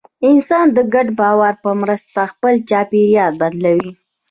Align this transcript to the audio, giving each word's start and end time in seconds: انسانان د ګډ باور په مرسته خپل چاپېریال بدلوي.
انسانان 0.29 0.67
د 0.75 0.79
ګډ 0.93 1.07
باور 1.19 1.53
په 1.63 1.69
مرسته 1.81 2.19
خپل 2.31 2.53
چاپېریال 2.69 3.33
بدلوي. 3.41 3.91